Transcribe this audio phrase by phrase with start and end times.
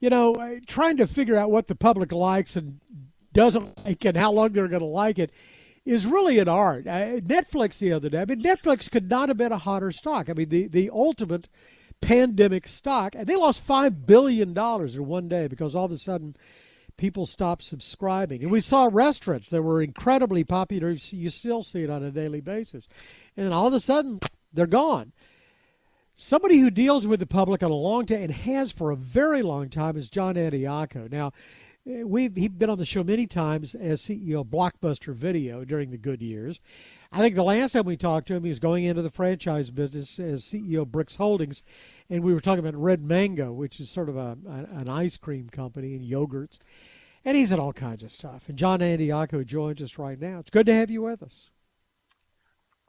[0.00, 2.80] you know, uh, trying to figure out what the public likes and
[3.32, 5.30] doesn't like and how long they're going to like it
[5.84, 6.86] is really an art.
[6.86, 10.28] Uh, Netflix the other day, I mean, Netflix could not have been a hotter stock.
[10.28, 11.48] I mean, the, the ultimate
[12.00, 16.36] pandemic stock, and they lost $5 billion in one day because all of a sudden
[16.96, 18.42] people stopped subscribing.
[18.42, 20.90] And we saw restaurants that were incredibly popular.
[20.90, 22.88] You still see it on a daily basis.
[23.36, 24.20] And all of a sudden,
[24.52, 25.12] they're gone.
[26.22, 29.40] Somebody who deals with the public on a long time and has for a very
[29.40, 31.10] long time is John Antioco.
[31.10, 31.32] Now,
[31.88, 35.90] eh, we've he's been on the show many times as CEO of Blockbuster Video during
[35.90, 36.60] the good years.
[37.10, 39.70] I think the last time we talked to him, he was going into the franchise
[39.70, 41.62] business as CEO of Brix Holdings,
[42.10, 45.48] and we were talking about Red Mango, which is sort of a, an ice cream
[45.48, 46.58] company and yogurts.
[47.24, 48.46] And he's in all kinds of stuff.
[48.46, 50.38] And John Antioco joins us right now.
[50.38, 51.48] It's good to have you with us.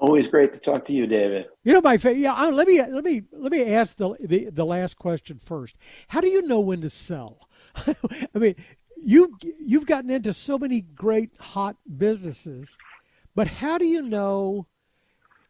[0.00, 1.46] Always great to talk to you, David.
[1.62, 2.20] You know my favorite.
[2.20, 5.76] Yeah, let me let me let me ask the, the the last question first.
[6.08, 7.46] How do you know when to sell?
[7.86, 8.54] I mean,
[8.96, 12.78] you you've gotten into so many great hot businesses,
[13.34, 14.66] but how do you know?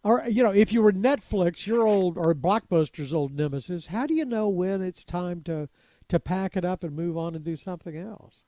[0.02, 4.14] Or you know, if you were Netflix, your old or Blockbuster's old nemesis, how do
[4.14, 5.68] you know when it's time to
[6.08, 8.42] to pack it up and move on and do something else?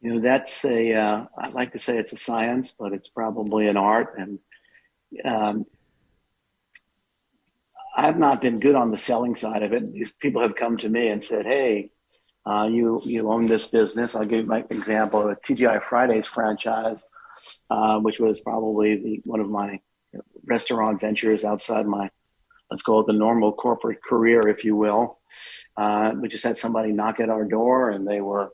[0.00, 0.94] You know, that's a.
[0.94, 4.38] Uh, I'd like to say it's a science, but it's probably an art and
[5.24, 5.66] um,
[7.96, 9.92] I've not been good on the selling side of it.
[9.92, 11.90] These people have come to me and said, "Hey,
[12.44, 16.26] uh, you you own this business." I'll give you my example: of a TGI Fridays
[16.26, 17.06] franchise,
[17.70, 19.80] uh, which was probably the, one of my
[20.46, 22.10] restaurant ventures outside my
[22.70, 25.18] let's call it the normal corporate career, if you will.
[25.76, 28.52] Uh, we just had somebody knock at our door, and they were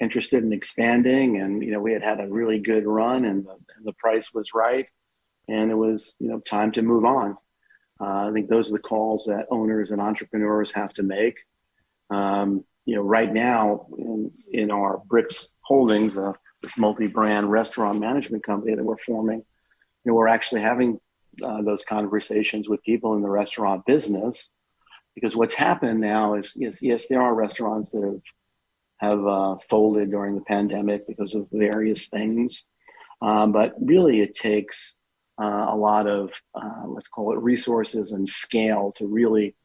[0.00, 3.52] interested in expanding, and you know we had had a really good run, and the,
[3.52, 4.86] and the price was right
[5.52, 7.36] and it was you know time to move on.
[8.00, 11.38] Uh, I think those are the calls that owners and entrepreneurs have to make.
[12.10, 18.42] Um, you know, right now in, in our Brix Holdings, uh, this multi-brand restaurant management
[18.42, 19.44] company that we're forming, you
[20.10, 20.98] know, we're actually having
[21.42, 24.52] uh, those conversations with people in the restaurant business
[25.14, 28.20] because what's happened now is yes, yes, there are restaurants that have
[28.98, 32.68] have uh, folded during the pandemic because of various things,
[33.20, 34.96] um, but really it takes
[35.40, 39.56] uh, a lot of, uh, let's call it resources and scale to really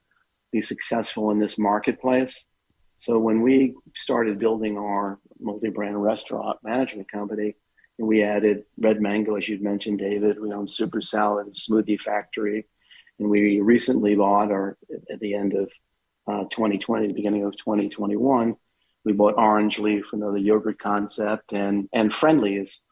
[0.51, 2.47] be successful in this marketplace.
[2.95, 7.55] So when we started building our multi-brand restaurant management company,
[7.99, 10.39] and we added Red Mango, as you'd mentioned, David.
[10.39, 12.67] We own Souper Salad, and Smoothie Factory,
[13.19, 14.77] and we recently bought, or
[15.11, 15.69] at the end of
[16.27, 18.55] uh, 2020, the beginning of 2021,
[19.05, 22.83] we bought Orange Leaf, another yogurt concept, and and Friendly's,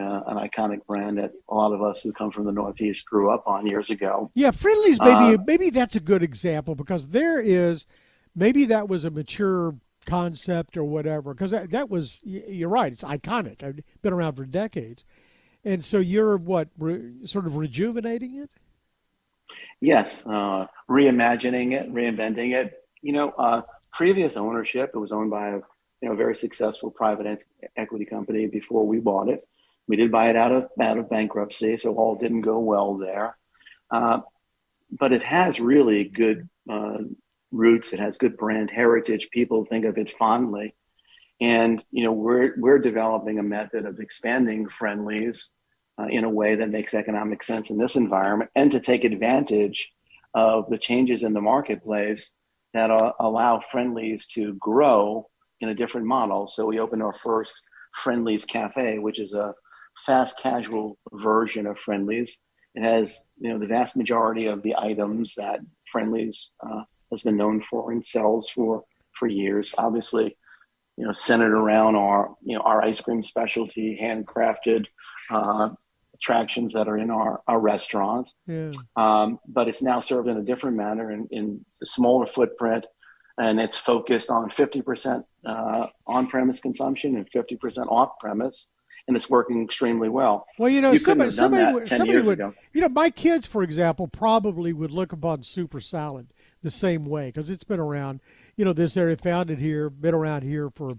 [0.00, 3.30] uh, an iconic brand that a lot of us who come from the Northeast grew
[3.30, 4.30] up on years ago.
[4.34, 7.86] Yeah, Friendly's maybe uh, maybe that's a good example because there is
[8.34, 13.04] maybe that was a mature concept or whatever because that, that was you're right it's
[13.04, 13.62] iconic.
[13.62, 15.04] I've been around for decades.
[15.62, 18.50] And so you're what re, sort of rejuvenating it?
[19.80, 22.74] Yes uh, reimagining it reinventing it.
[23.02, 23.62] You know uh,
[23.92, 25.60] previous ownership it was owned by a
[26.00, 27.44] you know very successful private
[27.76, 29.46] equity company before we bought it
[29.90, 33.36] we did buy it out of out of bankruptcy, so all didn't go well there.
[33.90, 34.20] Uh,
[35.00, 36.98] but it has really good uh,
[37.50, 37.92] roots.
[37.92, 39.30] It has good brand heritage.
[39.32, 40.76] People think of it fondly,
[41.40, 45.50] and you know we're we're developing a method of expanding Friendly's
[46.00, 49.90] uh, in a way that makes economic sense in this environment, and to take advantage
[50.34, 52.36] of the changes in the marketplace
[52.74, 55.28] that uh, allow Friendly's to grow
[55.60, 56.46] in a different model.
[56.46, 57.60] So we opened our first
[57.92, 59.52] Friendly's Cafe, which is a
[60.06, 62.40] fast casual version of Friendly's.
[62.74, 67.36] It has you know the vast majority of the items that Friendly's uh, has been
[67.36, 68.84] known for and sells for
[69.18, 69.74] for years.
[69.76, 70.36] Obviously,
[70.96, 74.86] you know centered around our you know our ice cream specialty, handcrafted
[75.30, 75.70] uh,
[76.14, 78.34] attractions that are in our our restaurants.
[78.46, 78.72] Yeah.
[78.96, 82.86] Um, but it's now served in a different manner in, in a smaller footprint,
[83.38, 88.74] and it's focused on 50% uh, on-premise consumption and 50% off-premise
[89.06, 90.46] and it's working extremely well.
[90.58, 92.54] Well, you know, you somebody, somebody, would, somebody would, ago.
[92.72, 96.28] you know, my kids, for example, probably would look upon Souper Salad
[96.62, 98.20] the same way because it's been around.
[98.56, 100.94] You know, this area founded here, been around here for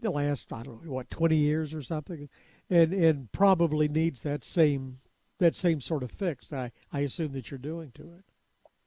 [0.00, 2.28] the last I don't know what twenty years or something,
[2.70, 4.98] and and probably needs that same
[5.38, 6.52] that same sort of fix.
[6.52, 8.24] I I assume that you're doing to it.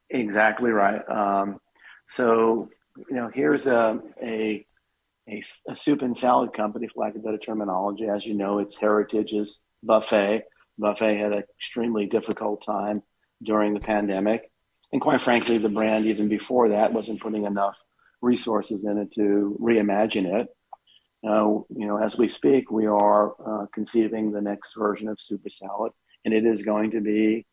[0.10, 1.07] Exactly right.
[1.10, 1.60] Um,
[2.07, 2.69] so
[3.10, 4.66] you know, here's a a
[5.31, 8.07] a, a, soup and salad company, for lack of better terminology.
[8.07, 10.44] As you know, its heritage is buffet.
[10.78, 13.01] Buffet had an extremely difficult time
[13.44, 14.51] during the pandemic.
[14.92, 17.78] And quite frankly, the brand, even before that, wasn't putting enough
[18.22, 20.48] resources in it to reimagine it.
[21.25, 25.50] Uh, you know, as we speak, we are uh, conceiving the next version of Souper
[25.50, 25.92] Salad,
[26.25, 27.45] and it is going to be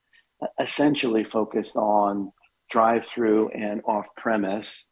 [0.59, 2.33] essentially focused on
[2.71, 4.87] drive-through and off-premise.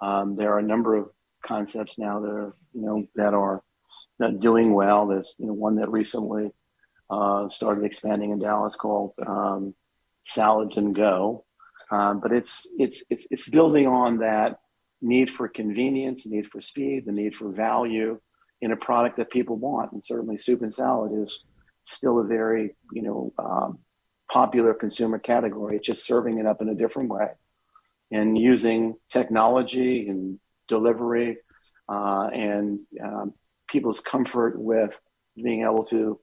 [0.00, 1.10] Um, there are a number of
[1.42, 3.62] concepts now that are, you know, that are
[4.38, 5.06] doing well.
[5.06, 6.50] There's you know one that recently
[7.10, 9.74] uh, started expanding in Dallas called um,
[10.24, 11.44] Salads and Go,
[11.90, 14.60] um, but it's it's it's it's building on that
[15.00, 18.20] need for convenience, need for speed, the need for value
[18.60, 19.92] in a product that people want.
[19.92, 21.42] And certainly, soup and salad is
[21.84, 23.78] still a very you know um,
[24.30, 25.76] popular consumer category.
[25.76, 27.28] It's just serving it up in a different way
[28.12, 30.38] and using technology and
[30.68, 31.38] delivery
[31.88, 33.34] uh, and um,
[33.68, 35.00] people's comfort with
[35.36, 36.20] being able to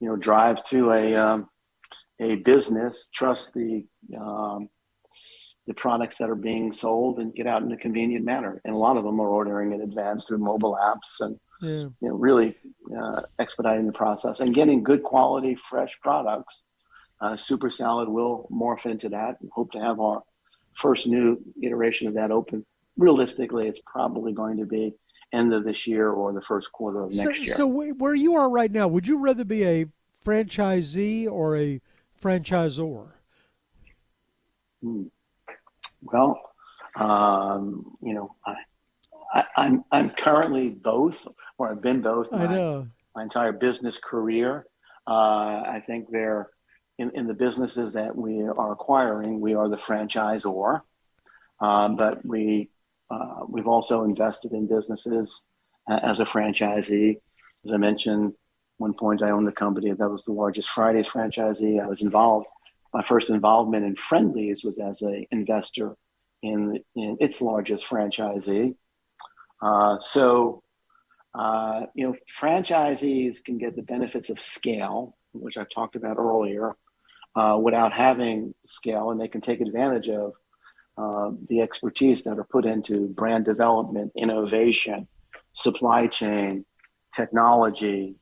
[0.00, 1.48] you know drive to a um,
[2.20, 3.84] a business, trust the
[4.18, 4.68] um,
[5.66, 8.60] the products that are being sold and get out in a convenient manner.
[8.64, 11.68] And a lot of them are ordering in advance through mobile apps and yeah.
[11.70, 12.56] you know, really
[12.96, 16.62] uh, expediting the process and getting good quality, fresh products.
[17.20, 20.22] Uh, Souper Salad will morph into that and hope to have our
[20.74, 22.66] first new iteration of that open.
[22.96, 24.94] Realistically, it's probably going to be
[25.32, 27.54] end of this year or the first quarter of next so, year.
[27.54, 29.86] So, where you are right now, would you rather be a
[30.24, 31.80] franchisee or a
[32.20, 33.08] franchisor?
[34.82, 35.04] Hmm.
[36.02, 36.40] Well,
[36.96, 38.54] um, you know, I,
[39.32, 42.30] I, I'm I'm currently both, or I've been both.
[42.30, 44.66] My, I know my entire business career.
[45.06, 46.50] Uh, I think they're
[46.98, 49.40] in, in the businesses that we are acquiring.
[49.40, 50.82] We are the franchisor,
[51.60, 52.70] um, but we
[53.10, 55.44] uh, we've also invested in businesses
[55.90, 57.16] uh, as a franchisee.
[57.64, 58.32] As I mentioned,
[58.78, 61.82] one point I owned the company that was the largest Fridays franchisee.
[61.82, 62.46] I was involved
[62.92, 65.96] my first involvement in Friendly's was as an investor
[66.42, 68.74] in, in its largest franchisee.
[69.60, 70.62] Uh, so,
[71.34, 76.76] uh, you know, franchisees can get the benefits of scale, which I talked about earlier,
[77.34, 80.34] uh, without having scale, and they can take advantage of
[80.98, 85.08] uh, the expertise that are put into brand development, innovation,
[85.52, 86.64] supply chain,
[87.14, 88.16] technology,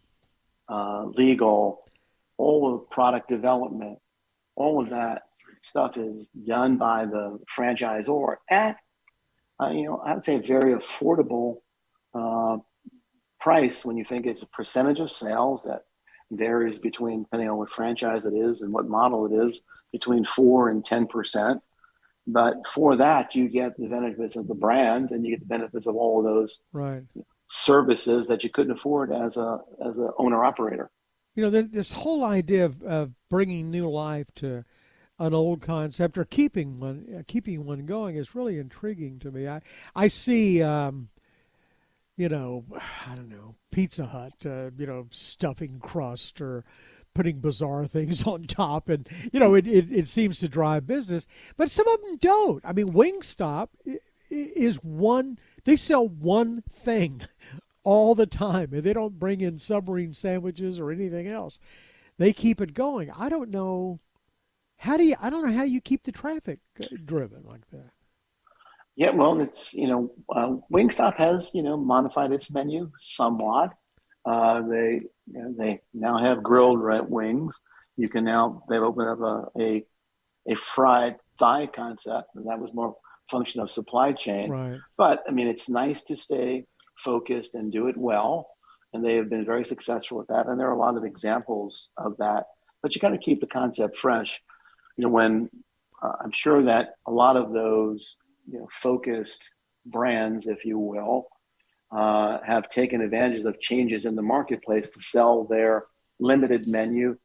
[0.69, 1.85] uh, legal,
[2.39, 3.99] all of product development
[4.61, 5.23] all of that
[5.63, 8.77] stuff is done by the franchisor at,
[9.61, 11.59] uh, you know, I would say a very affordable
[12.15, 12.59] uh,
[13.41, 15.85] price when you think it's a percentage of sales that
[16.31, 19.63] varies between, depending on what franchise it is and what model it is,
[19.93, 21.61] between 4 and 10%.
[22.33, 25.87] But for that, you get the benefits of the brand and you get the benefits
[25.87, 27.03] of all of those right.
[27.49, 30.91] services that you couldn't afford as a as an owner operator
[31.35, 34.65] you know, this whole idea of, of bringing new life to
[35.19, 39.47] an old concept or keeping one uh, keeping one going is really intriguing to me.
[39.47, 39.61] I
[39.95, 41.11] I see, um,
[42.17, 42.65] you know,
[43.07, 46.65] I don't know, Pizza Hut, uh, you know, stuffing crust or
[47.21, 51.27] putting bizarre things on top, and you know, it, it, it seems to drive business,
[51.59, 52.65] but some of them don't.
[52.65, 53.69] I mean, Wingstop
[54.31, 57.21] is one; they sell one thing
[57.85, 61.61] all the time, and they don't bring in submarine sandwiches or anything else.
[62.17, 63.11] They keep it going.
[63.11, 64.01] I don't know
[64.79, 65.17] how do you.
[65.21, 67.91] I don't know how you keep the traffic uh, driven like that.
[68.97, 73.75] Yeah, well, it's you know, uh, Wingstop has you know modified its menu somewhat.
[74.25, 77.61] Uh, they you know, they now have grilled red wings.
[77.97, 79.85] You can now they've opened up a a,
[80.49, 82.97] a fried thigh concept, and that was more
[83.31, 84.51] function of supply chain.
[84.51, 84.79] Right.
[84.97, 88.49] But I mean, it's nice to stay focused and do it well.
[88.93, 90.47] And they have been very successful with that.
[90.47, 92.47] And there are a lot of examples of that.
[92.83, 94.41] But you got to keep the concept fresh.
[94.97, 95.49] You know, when
[96.03, 98.17] uh, I'm sure that a lot of those
[98.51, 99.43] you know, focused
[99.87, 101.29] brands, if you will,
[101.93, 105.87] uh, have taken advantage of changes in the marketplace to sell their
[106.19, 107.17] limited menu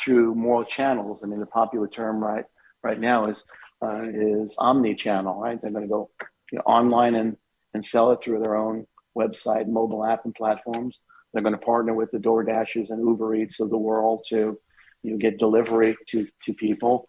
[0.00, 1.22] through more channels.
[1.22, 2.44] I mean, the popular term right
[2.82, 3.46] right now is
[3.82, 5.40] uh, is omni-channel.
[5.40, 5.60] Right?
[5.60, 6.10] They're going to go
[6.50, 7.36] you know, online and
[7.74, 11.00] and sell it through their own website, mobile app, and platforms.
[11.32, 14.58] They're going to partner with the DoorDashes and Uber Eats of the world to
[15.02, 17.06] you know, get delivery to, to people.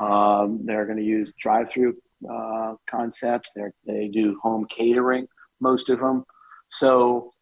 [0.00, 1.96] Um, they're going to use drive-through
[2.28, 3.50] uh, concepts.
[3.54, 5.28] They're, they do home catering,
[5.60, 6.24] most of them.
[6.68, 7.32] So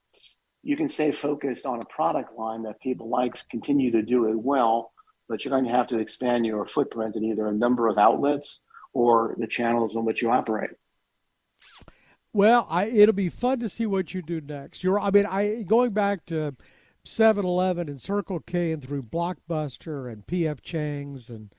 [0.62, 4.36] you can stay focused on a product line that people like, continue to do it
[4.36, 4.92] well,
[5.28, 8.64] but you're going to have to expand your footprint in either a number of outlets
[8.92, 10.70] or the channels in which you operate.
[12.32, 14.82] Well, I, it'll be fun to see what you do next.
[14.82, 16.54] You're, I mean, I going back to
[17.04, 20.60] 7-Eleven and Circle K and through Blockbuster and P.F.
[20.60, 21.54] Chang's and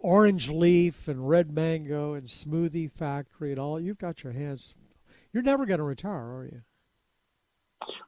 [0.00, 3.78] Orange Leaf and Red Mango and Smoothie Factory and all.
[3.78, 4.74] You've got your hands
[5.32, 6.62] You're never going to retire, are you?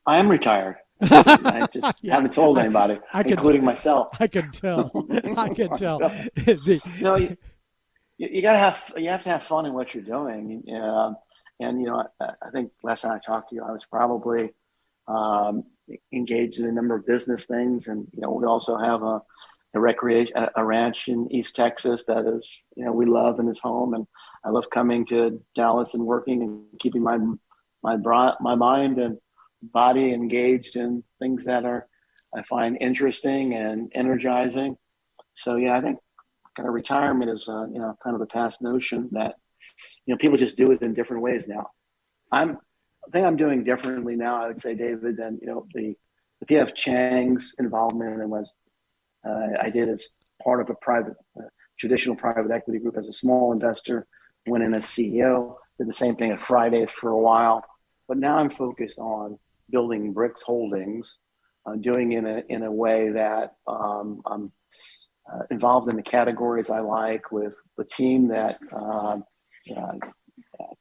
[0.07, 0.77] I am retired.
[1.03, 4.09] I just yeah, haven't told anybody, I, I including myself.
[4.21, 4.91] I can tell.
[5.37, 5.99] I can tell.
[6.35, 7.37] the, you know, you,
[8.19, 10.63] you got to have you have to have fun in what you're doing.
[10.73, 11.17] Um,
[11.59, 14.51] and you know, I, I, think last time I talked to you, I was probably
[15.09, 15.65] um,
[16.13, 19.23] engaged in a number of business things, and you know, we also have a
[19.75, 23.59] a recreation a ranch in East Texas that is you know we love and is
[23.59, 24.07] home, and
[24.45, 27.19] I love coming to Dallas and working and keeping my
[27.83, 27.97] my
[28.41, 29.19] my mind and
[29.63, 31.87] body engaged in things that are
[32.35, 34.77] I find interesting and energizing.
[35.35, 35.99] So yeah, I think
[36.57, 39.35] kind of retirement is uh, you know kind of a past notion that
[40.07, 41.69] you know people just do it in different ways now.
[42.31, 42.59] I'm
[43.07, 44.43] I think I'm doing differently now.
[44.43, 45.95] I would say David than you know the
[46.41, 48.57] the PF Chang's involvement and was
[49.27, 50.11] uh, I did as
[50.43, 51.45] part of a private uh,
[51.79, 54.07] traditional private equity group as a small investor.
[54.47, 55.57] Went in as CEO.
[55.79, 57.65] Did the same thing at Fridays for a while,
[58.09, 59.39] but now I'm focused on
[59.73, 61.19] building Brix Holdings,
[61.67, 64.53] uh, doing in a in a way that um, I'm
[65.33, 69.19] uh, involved in the categories I like with the team that uh,
[69.77, 69.99] uh,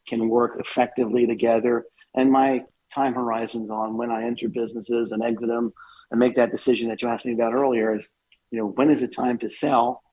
[0.07, 5.48] can work effectively together, and my time horizons on when I enter businesses and exit
[5.48, 5.74] them,
[6.12, 8.12] and make that decision that you asked me about earlier is,
[8.51, 10.03] you know, when is it time to sell?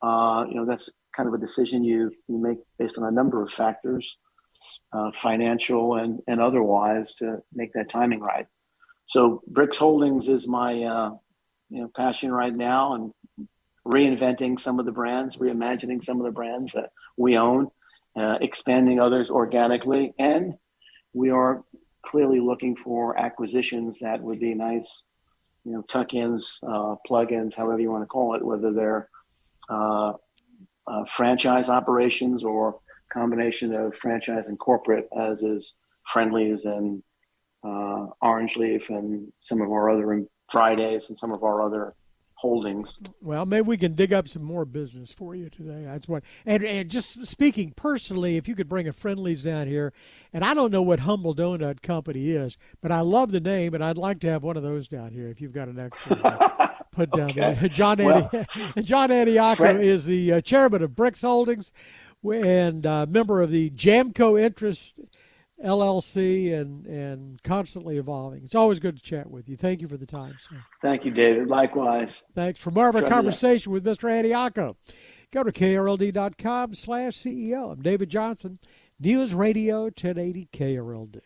[0.00, 3.42] Uh, you know, that's kind of a decision you you make based on a number
[3.42, 4.16] of factors
[4.92, 8.46] uh, financial and, and otherwise to make that timing right.
[9.06, 11.10] So Brix Holdings is my uh,
[11.70, 13.12] you know passion right now and
[13.86, 17.68] reinventing some of the brands, reimagining some of the brands that we own,
[18.16, 20.54] uh, expanding others organically, and
[21.12, 21.62] we are
[22.02, 25.02] clearly looking for acquisitions that would be nice,
[25.64, 29.08] you know, tuck-ins, uh, plug-ins, however you want to call it, whether they're
[29.68, 30.12] uh,
[30.86, 32.78] uh, franchise operations or
[33.14, 37.02] combination of franchise and corporate, as is Friendly's and
[37.64, 41.94] uh, Orange Leaf and some of our other Fridays and some of our other
[42.44, 43.00] holdings.
[43.22, 45.84] Well, maybe we can dig up some more business for you today.
[45.86, 46.24] That's what.
[46.44, 49.94] And, and just speaking personally, if you could bring a Friendly's down here,
[50.30, 53.82] and I don't know what Humble Donut Company is, but I love the name, and
[53.82, 56.76] I'd like to have one of those down here if you've got an extra.
[56.92, 57.56] Put down okay.
[57.58, 57.68] there.
[57.70, 58.30] John well,
[58.82, 61.72] John Antioco is the uh, chairman of Brix Holdings
[62.32, 64.98] and uh, member of the Jamco Interest
[65.62, 68.42] LLC and, and constantly evolving.
[68.44, 69.56] It's always good to chat with you.
[69.56, 70.56] Thank you for the time, sir.
[70.82, 71.48] Thank you, David.
[71.48, 72.24] Likewise.
[72.34, 74.08] Thanks for more of a conversation with Mr.
[74.08, 74.76] Antioco.
[75.32, 77.72] Go to krld.com slash CEO.
[77.72, 78.58] I'm David Johnson,
[79.00, 81.20] News Radio 1080 KRLD.